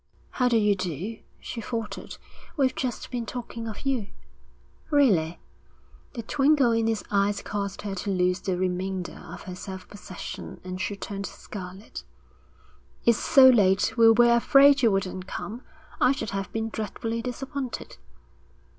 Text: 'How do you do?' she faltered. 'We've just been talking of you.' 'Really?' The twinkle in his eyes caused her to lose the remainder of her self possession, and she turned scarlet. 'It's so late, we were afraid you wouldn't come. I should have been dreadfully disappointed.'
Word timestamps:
'How 0.31 0.47
do 0.49 0.57
you 0.57 0.73
do?' 0.75 1.19
she 1.39 1.61
faltered. 1.61 2.17
'We've 2.57 2.73
just 2.73 3.11
been 3.11 3.23
talking 3.27 3.67
of 3.67 3.81
you.' 3.85 4.07
'Really?' 4.89 5.39
The 6.13 6.23
twinkle 6.23 6.71
in 6.71 6.87
his 6.87 7.03
eyes 7.11 7.43
caused 7.43 7.83
her 7.83 7.93
to 7.93 8.09
lose 8.09 8.39
the 8.39 8.57
remainder 8.57 9.21
of 9.31 9.43
her 9.43 9.53
self 9.53 9.87
possession, 9.87 10.59
and 10.63 10.81
she 10.81 10.95
turned 10.95 11.27
scarlet. 11.27 12.03
'It's 13.05 13.19
so 13.19 13.47
late, 13.47 13.95
we 13.95 14.09
were 14.09 14.35
afraid 14.35 14.81
you 14.81 14.89
wouldn't 14.89 15.27
come. 15.27 15.61
I 15.99 16.13
should 16.13 16.31
have 16.31 16.51
been 16.51 16.69
dreadfully 16.69 17.21
disappointed.' 17.21 17.97